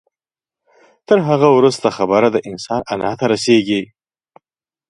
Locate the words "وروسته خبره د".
1.57-2.37